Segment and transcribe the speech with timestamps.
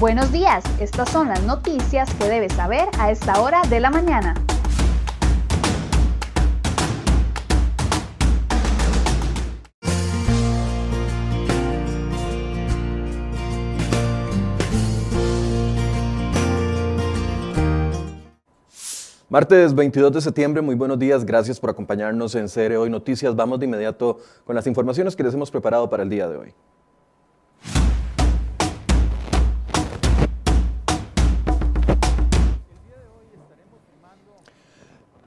[0.00, 4.32] Buenos días, estas son las noticias que debes saber a esta hora de la mañana.
[19.28, 23.34] Martes 22 de septiembre, muy buenos días, gracias por acompañarnos en CR Hoy Noticias.
[23.34, 26.54] Vamos de inmediato con las informaciones que les hemos preparado para el día de hoy.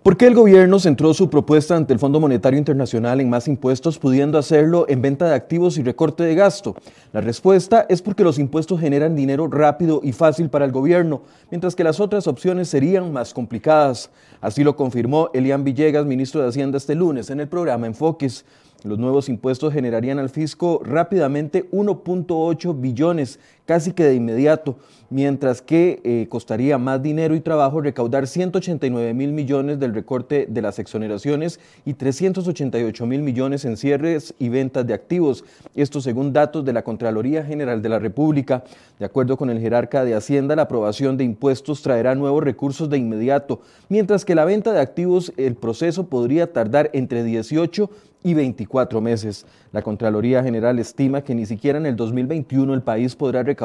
[0.03, 3.99] ¿Por qué el gobierno centró su propuesta ante el Fondo Monetario Internacional en más impuestos,
[3.99, 6.75] pudiendo hacerlo en venta de activos y recorte de gasto?
[7.13, 11.21] La respuesta es porque los impuestos generan dinero rápido y fácil para el gobierno,
[11.51, 14.09] mientras que las otras opciones serían más complicadas.
[14.41, 18.43] Así lo confirmó Elian Villegas, ministro de Hacienda, este lunes en el programa Enfoques.
[18.83, 23.39] Los nuevos impuestos generarían al fisco rápidamente 1.8 billones,
[23.71, 24.75] casi que de inmediato,
[25.09, 30.61] mientras que eh, costaría más dinero y trabajo recaudar 189 mil millones del recorte de
[30.61, 35.45] las exoneraciones y 388 mil millones en cierres y ventas de activos.
[35.73, 38.65] Esto según datos de la Contraloría General de la República.
[38.99, 42.97] De acuerdo con el jerarca de Hacienda, la aprobación de impuestos traerá nuevos recursos de
[42.97, 47.89] inmediato, mientras que la venta de activos, el proceso podría tardar entre 18
[48.23, 49.45] y 24 meses.
[49.71, 53.60] La Contraloría General estima que ni siquiera en el 2021 el país podrá recaudar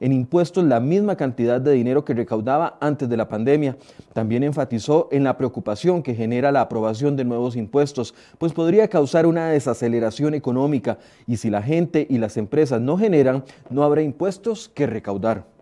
[0.00, 3.76] en impuestos la misma cantidad de dinero que recaudaba antes de la pandemia.
[4.12, 9.26] También enfatizó en la preocupación que genera la aprobación de nuevos impuestos, pues podría causar
[9.26, 14.68] una desaceleración económica y si la gente y las empresas no generan, no habrá impuestos
[14.68, 15.59] que recaudar.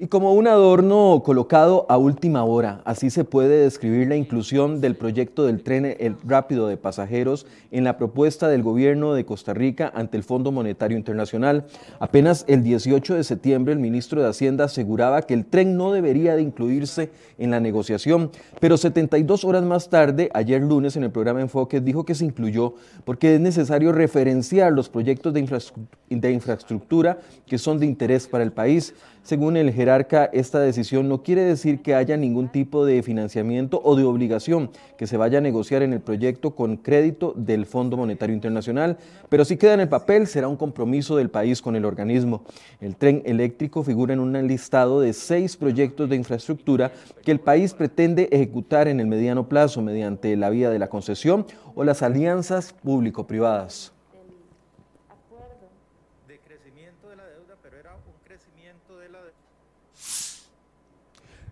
[0.00, 4.94] Y como un adorno colocado a última hora, así se puede describir la inclusión del
[4.94, 10.16] proyecto del tren rápido de pasajeros en la propuesta del gobierno de Costa Rica ante
[10.16, 11.64] el Fondo Monetario Internacional.
[11.98, 16.36] Apenas el 18 de septiembre el ministro de Hacienda aseguraba que el tren no debería
[16.36, 21.40] de incluirse en la negociación, pero 72 horas más tarde, ayer lunes en el programa
[21.40, 27.80] Enfoque, dijo que se incluyó porque es necesario referenciar los proyectos de, infraestructura que son
[27.80, 28.94] de interés para el país.
[29.24, 33.96] Según el jerarca, esta decisión no quiere decir que haya ningún tipo de financiamiento o
[33.96, 38.34] de obligación que se vaya a negociar en el proyecto con crédito del Fondo Monetario
[38.34, 38.98] Internacional,
[39.30, 42.42] pero si queda en el papel será un compromiso del país con el organismo.
[42.82, 46.92] El tren eléctrico figura en un listado de seis proyectos de infraestructura
[47.24, 51.46] que el país pretende ejecutar en el mediano plazo mediante la vía de la concesión
[51.74, 53.97] o las alianzas público-privadas.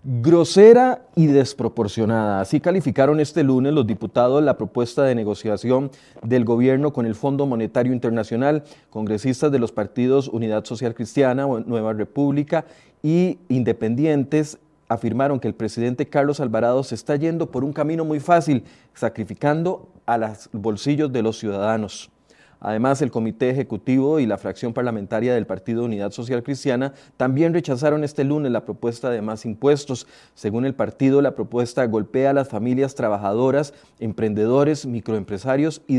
[0.09, 2.41] Grosera y desproporcionada.
[2.41, 5.91] Así calificaron este lunes los diputados la propuesta de negociación
[6.23, 11.93] del gobierno con el Fondo Monetario Internacional, congresistas de los partidos Unidad Social Cristiana, Nueva
[11.93, 12.67] República
[13.03, 14.59] y Independientes
[14.89, 18.63] afirmaron que el presidente Carlos Alvarado se está yendo por un camino muy fácil,
[18.95, 22.13] sacrificando a los bolsillos de los ciudadanos.
[22.61, 28.05] Además, el Comité Ejecutivo y la fracción parlamentaria del Partido Unidad Social Cristiana también rechazaron
[28.05, 30.07] este lunes la propuesta de más impuestos.
[30.35, 35.99] Según el partido, la propuesta golpea a las familias trabajadoras, emprendedores, microempresarios y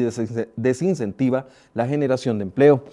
[0.55, 2.83] desincentiva la generación de empleo.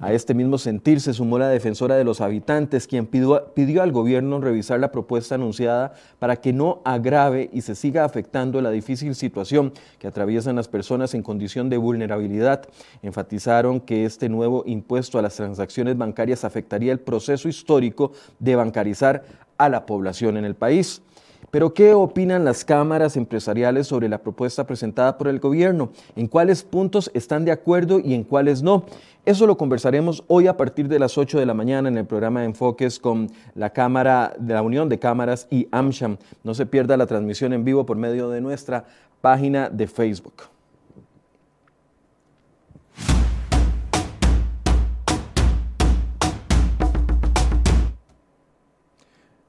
[0.00, 4.40] A este mismo sentir se sumó la defensora de los habitantes, quien pidió, al gobierno
[4.40, 9.72] revisar la propuesta anunciada para que no agrave y se siga afectando la difícil situación
[9.98, 12.68] que atraviesan las personas en condición de vulnerabilidad.
[13.08, 19.24] Enfatizaron que este nuevo impuesto a las transacciones bancarias afectaría el proceso histórico de bancarizar
[19.56, 21.00] a la población en el país.
[21.50, 25.88] Pero ¿qué opinan las cámaras empresariales sobre la propuesta presentada por el gobierno?
[26.16, 28.84] ¿En cuáles puntos están de acuerdo y en cuáles no?
[29.24, 32.40] Eso lo conversaremos hoy a partir de las 8 de la mañana en el programa
[32.40, 36.18] de Enfoques con la Cámara de la Unión de Cámaras y AmSham.
[36.44, 38.84] No se pierda la transmisión en vivo por medio de nuestra
[39.22, 40.57] página de Facebook.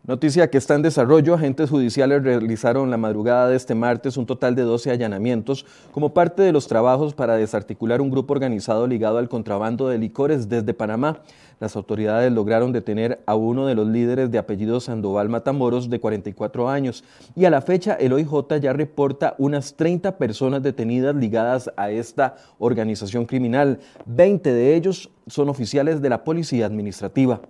[0.09, 4.55] Noticia que está en desarrollo, agentes judiciales realizaron la madrugada de este martes un total
[4.55, 9.29] de 12 allanamientos como parte de los trabajos para desarticular un grupo organizado ligado al
[9.29, 11.21] contrabando de licores desde Panamá.
[11.59, 16.67] Las autoridades lograron detener a uno de los líderes de apellido Sandoval Matamoros de 44
[16.69, 17.03] años
[17.35, 22.35] y a la fecha el OIJ ya reporta unas 30 personas detenidas ligadas a esta
[22.57, 23.77] organización criminal.
[24.07, 27.41] 20 de ellos son oficiales de la Policía Administrativa.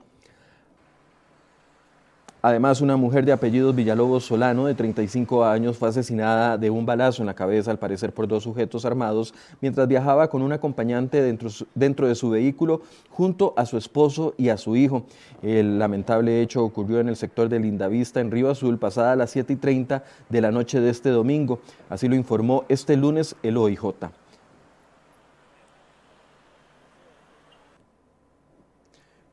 [2.41, 7.21] Además, una mujer de apellidos Villalobos Solano, de 35 años, fue asesinada de un balazo
[7.21, 12.07] en la cabeza, al parecer por dos sujetos armados, mientras viajaba con un acompañante dentro,
[12.07, 15.03] de su vehículo junto a su esposo y a su hijo.
[15.41, 19.53] El lamentable hecho ocurrió en el sector de Lindavista, en Río Azul, pasada las 7
[19.53, 21.59] y 30 de la noche de este domingo.
[21.89, 23.95] Así lo informó este lunes el OIJ.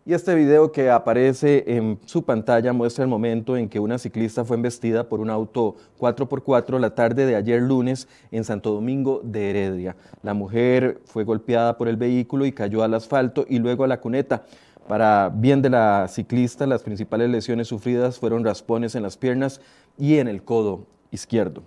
[0.09, 4.45] Y este video que aparece en su pantalla muestra el momento en que una ciclista
[4.45, 9.51] fue embestida por un auto 4x4 la tarde de ayer lunes en Santo Domingo de
[9.51, 9.97] Heredia.
[10.23, 13.99] La mujer fue golpeada por el vehículo y cayó al asfalto y luego a la
[13.99, 14.45] cuneta.
[14.87, 19.61] Para bien de la ciclista, las principales lesiones sufridas fueron raspones en las piernas
[19.99, 21.65] y en el codo izquierdo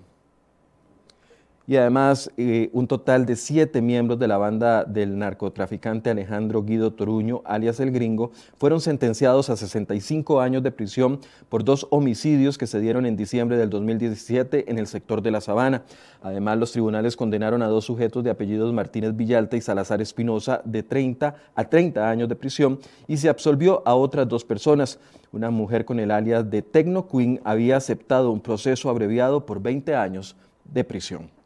[1.69, 6.93] y además eh, un total de siete miembros de la banda del narcotraficante Alejandro Guido
[6.93, 12.65] Toruño, alias El Gringo, fueron sentenciados a 65 años de prisión por dos homicidios que
[12.65, 15.83] se dieron en diciembre del 2017 en el sector de La Sabana.
[16.23, 20.81] Además, los tribunales condenaron a dos sujetos de apellidos Martínez Villalta y Salazar Espinosa de
[20.81, 24.97] 30 a 30 años de prisión y se absolvió a otras dos personas.
[25.31, 29.93] Una mujer con el alias de Tecno Queen había aceptado un proceso abreviado por 20
[29.93, 31.38] años de prisión.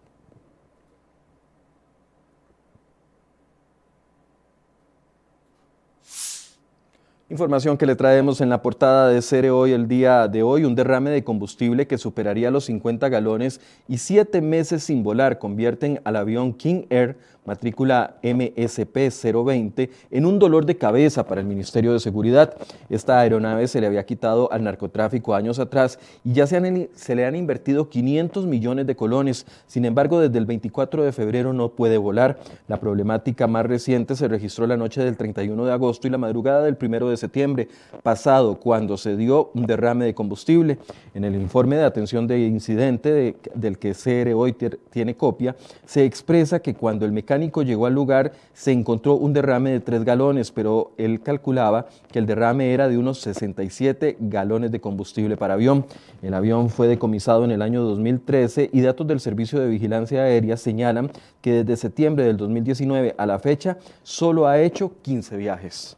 [7.30, 10.76] Información que le traemos en la portada de Cere hoy el día de hoy, un
[10.76, 16.18] derrame de combustible que superaría los 50 galones y siete meses sin volar convierten al
[16.18, 22.00] avión King Air matrícula MSP 020, en un dolor de cabeza para el Ministerio de
[22.00, 22.56] Seguridad.
[22.90, 27.26] Esta aeronave se le había quitado al narcotráfico años atrás y ya se, se le
[27.26, 29.46] han invertido 500 millones de colones.
[29.68, 32.40] Sin embargo, desde el 24 de febrero no puede volar.
[32.68, 36.64] La problemática más reciente se registró la noche del 31 de agosto y la madrugada
[36.64, 37.68] del 1 de septiembre
[38.04, 40.78] pasado, cuando se dio un derrame de combustible.
[41.14, 44.56] En el informe de atención de incidente del que CR hoy
[44.90, 45.56] tiene copia,
[45.86, 50.04] se expresa que cuando el mecánico llegó al lugar se encontró un derrame de 3
[50.04, 55.56] galones, pero él calculaba que el derrame era de unos 67 galones de combustible para
[55.56, 55.86] avión.
[56.22, 60.58] El avión fue decomisado en el año 2013 y datos del Servicio de Vigilancia Aérea
[60.58, 65.98] señalan que desde septiembre del 2019 a la fecha solo ha hecho 15 viajes.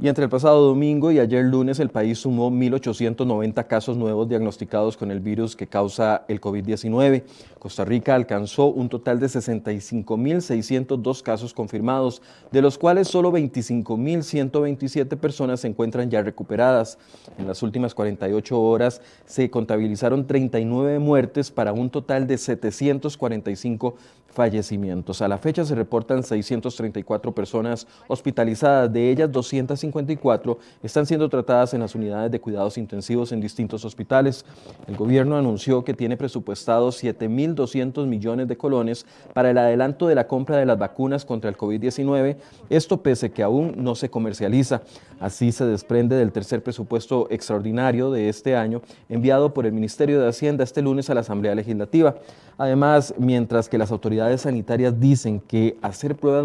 [0.00, 4.96] Y entre el pasado domingo y ayer lunes el país sumó 1.890 casos nuevos diagnosticados
[4.96, 7.24] con el virus que causa el COVID-19.
[7.58, 12.22] Costa Rica alcanzó un total de 65.602 casos confirmados,
[12.52, 16.96] de los cuales solo 25.127 personas se encuentran ya recuperadas.
[17.36, 23.96] En las últimas 48 horas se contabilizaron 39 muertes para un total de 745
[24.28, 25.20] fallecimientos.
[25.22, 29.32] A la fecha se reportan 634 personas hospitalizadas, de ellas
[29.90, 34.44] 254 están siendo tratadas en las unidades de cuidados intensivos en distintos hospitales.
[34.86, 40.26] El gobierno anunció que tiene presupuestados 7.200 millones de colones para el adelanto de la
[40.26, 42.36] compra de las vacunas contra el COVID-19,
[42.70, 44.82] esto pese que aún no se comercializa.
[45.20, 50.28] Así se desprende del tercer presupuesto extraordinario de este año enviado por el Ministerio de
[50.28, 52.16] Hacienda este lunes a la Asamblea Legislativa.
[52.56, 56.44] Además, mientras que las autoridades sanitarias dicen que hacer pruebas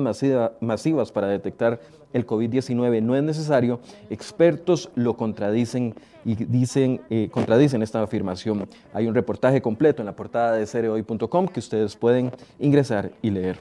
[0.60, 1.80] masivas para detectar
[2.14, 3.80] el COVID-19 no es necesario,
[4.10, 8.68] expertos lo contradicen y dicen, eh, contradicen esta afirmación.
[8.94, 13.58] Hay un reportaje completo en la portada de cereoy.com que ustedes pueden ingresar y leer.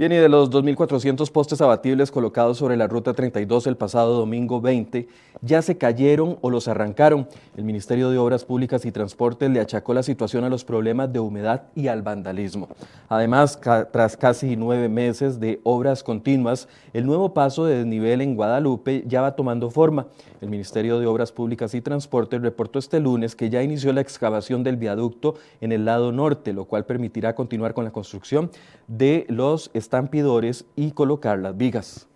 [0.00, 4.58] Bien, y de los 2.400 postes abatibles colocados sobre la Ruta 32 el pasado domingo
[4.62, 5.06] 20,
[5.42, 7.28] ya se cayeron o los arrancaron.
[7.54, 11.20] El Ministerio de Obras Públicas y Transportes le achacó la situación a los problemas de
[11.20, 12.70] humedad y al vandalismo.
[13.10, 13.60] Además,
[13.92, 19.20] tras casi nueve meses de obras continuas, el nuevo paso de desnivel en Guadalupe ya
[19.20, 20.06] va tomando forma.
[20.40, 24.64] El Ministerio de Obras Públicas y Transportes reportó este lunes que ya inició la excavación
[24.64, 28.50] del viaducto en el lado norte, lo cual permitirá continuar con la construcción
[28.88, 32.06] de los estampidores y colocar las vigas.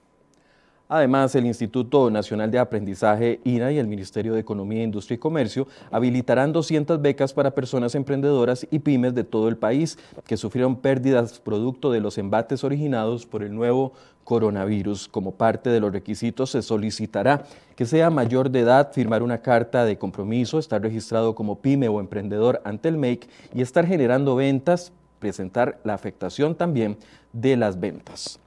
[0.88, 5.66] Además, el Instituto Nacional de Aprendizaje, INA, y el Ministerio de Economía, Industria y Comercio
[5.90, 11.40] habilitarán 200 becas para personas emprendedoras y pymes de todo el país que sufrieron pérdidas
[11.40, 15.08] producto de los embates originados por el nuevo coronavirus.
[15.08, 19.84] Como parte de los requisitos se solicitará que sea mayor de edad, firmar una carta
[19.84, 24.92] de compromiso, estar registrado como pyme o emprendedor ante el MAKE y estar generando ventas,
[25.24, 26.98] presentar la afectación también
[27.32, 28.38] de las ventas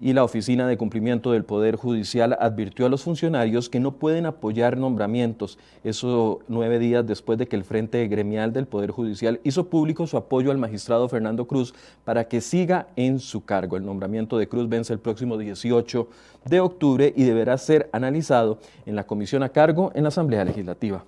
[0.00, 4.26] y la Oficina de Cumplimiento del Poder Judicial advirtió a los funcionarios que no pueden
[4.26, 5.58] apoyar nombramientos.
[5.84, 10.16] Eso nueve días después de que el Frente Gremial del Poder Judicial hizo público su
[10.16, 11.72] apoyo al magistrado Fernando Cruz
[12.04, 13.76] para que siga en su cargo.
[13.76, 16.08] El nombramiento de Cruz vence el próximo 18
[16.46, 21.04] de octubre y deberá ser analizado en la comisión a cargo en la Asamblea Legislativa.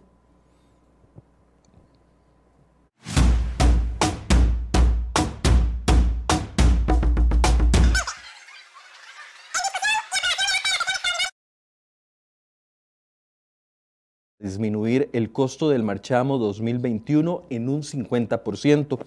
[14.47, 18.99] Disminuir el costo del marchamo 2021 en un 50%.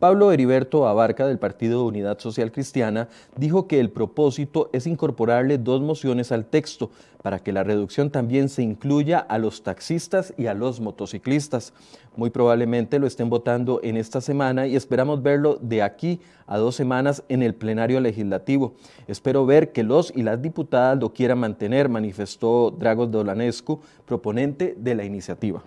[0.00, 5.80] Pablo Heriberto Abarca del Partido Unidad Social Cristiana dijo que el propósito es incorporarle dos
[5.80, 6.90] mociones al texto
[7.22, 11.72] para que la reducción también se incluya a los taxistas y a los motociclistas.
[12.16, 16.74] Muy probablemente lo estén votando en esta semana y esperamos verlo de aquí a dos
[16.74, 18.74] semanas en el plenario legislativo.
[19.06, 24.87] Espero ver que los y las diputadas lo quieran mantener, manifestó Dragos Dolanescu, proponente de
[24.94, 25.62] la iniciativa.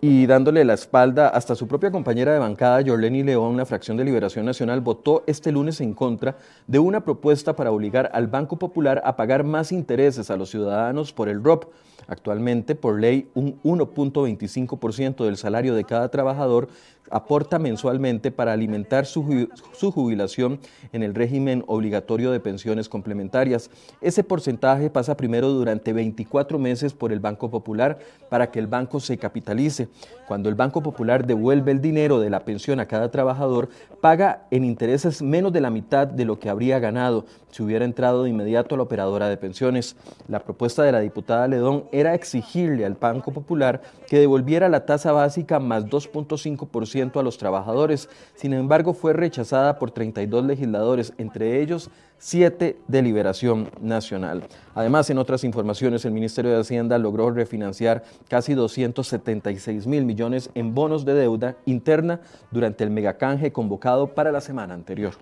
[0.00, 4.04] Y dándole la espalda hasta su propia compañera de bancada, Jorleni León, una fracción de
[4.04, 9.02] Liberación Nacional, votó este lunes en contra de una propuesta para obligar al Banco Popular
[9.04, 11.66] a pagar más intereses a los ciudadanos por el ROP.
[12.06, 16.68] Actualmente, por ley, un 1.25% del salario de cada trabajador
[17.10, 19.48] aporta mensualmente para alimentar su,
[19.92, 20.60] jubilación
[20.92, 23.70] en el régimen obligatorio de pensiones complementarias.
[24.00, 29.00] Ese porcentaje pasa primero durante 24 meses por el Banco Popular para que el banco
[29.00, 29.88] se capitalice.
[30.26, 33.68] Cuando el Banco Popular devuelve el dinero de la pensión a cada trabajador,
[34.00, 38.22] paga en intereses menos de la mitad de lo que habría ganado si hubiera entrado
[38.22, 39.96] de inmediato a la operadora de pensiones.
[40.28, 45.10] La propuesta de la diputada Ledón era exigirle al Banco Popular que devolviera la tasa
[45.10, 48.08] básica más 2.5% a los trabajadores.
[48.36, 54.44] Sin embargo, fue rechazada por 32 legisladores, entre ellos 7 de Liberación Nacional.
[54.74, 60.74] Además, en otras informaciones, el Ministerio de Hacienda logró refinanciar casi 276 mil millones en
[60.74, 65.14] bonos de deuda interna durante el megacanje convocado para la semana anterior.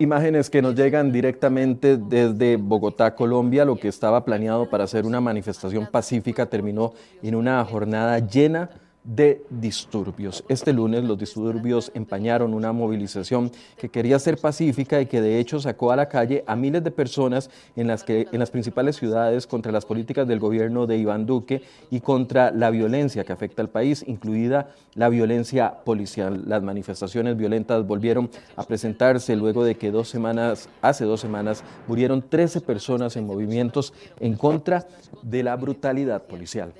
[0.00, 3.66] Imágenes que nos llegan directamente desde Bogotá, Colombia.
[3.66, 8.70] Lo que estaba planeado para hacer una manifestación pacífica terminó en una jornada llena
[9.04, 10.44] de disturbios.
[10.48, 15.58] Este lunes los disturbios empañaron una movilización que quería ser pacífica y que de hecho
[15.58, 19.46] sacó a la calle a miles de personas en las, que, en las principales ciudades
[19.46, 23.70] contra las políticas del gobierno de Iván Duque y contra la violencia que afecta al
[23.70, 26.42] país, incluida la violencia policial.
[26.46, 32.22] Las manifestaciones violentas volvieron a presentarse luego de que dos semanas, hace dos semanas, murieron
[32.22, 34.86] 13 personas en movimientos en contra
[35.22, 36.72] de la brutalidad policial.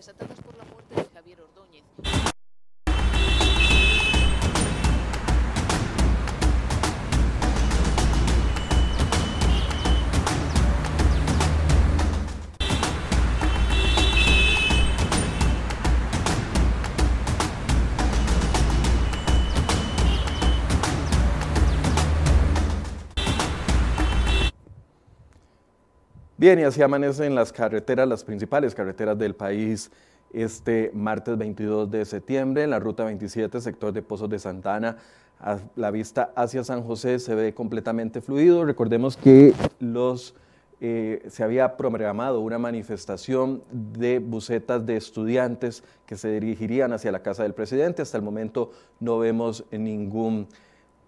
[26.41, 29.91] Bien, y así amanecen las carreteras, las principales carreteras del país
[30.33, 32.65] este martes 22 de septiembre.
[32.65, 34.97] En la ruta 27, sector de Pozos de Santana,
[35.41, 38.65] a la vista hacia San José se ve completamente fluido.
[38.65, 40.35] Recordemos que los,
[40.81, 47.23] eh, se había programado una manifestación de bucetas de estudiantes que se dirigirían hacia la
[47.23, 48.03] casa del presidente.
[48.03, 50.47] Hasta el momento no vemos ningún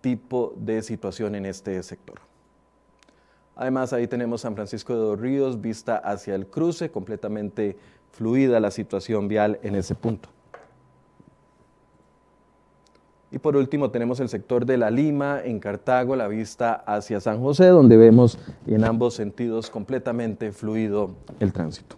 [0.01, 2.21] tipo de situación en este sector.
[3.55, 7.77] Además, ahí tenemos San Francisco de los Ríos, vista hacia el cruce, completamente
[8.13, 10.29] fluida la situación vial en ese punto.
[13.33, 17.41] Y por último tenemos el sector de La Lima, en Cartago, la vista hacia San
[17.41, 21.97] José, donde vemos en ambos sentidos completamente fluido el tránsito.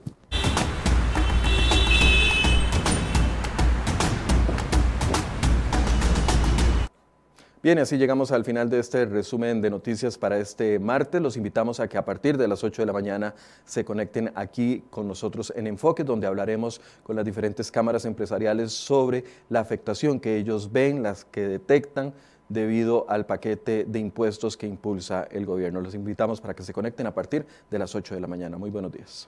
[7.64, 11.22] Bien, así llegamos al final de este resumen de noticias para este martes.
[11.22, 14.84] Los invitamos a que a partir de las 8 de la mañana se conecten aquí
[14.90, 20.36] con nosotros en Enfoque, donde hablaremos con las diferentes cámaras empresariales sobre la afectación que
[20.36, 22.12] ellos ven, las que detectan
[22.50, 25.80] debido al paquete de impuestos que impulsa el gobierno.
[25.80, 28.58] Los invitamos para que se conecten a partir de las 8 de la mañana.
[28.58, 29.26] Muy buenos días.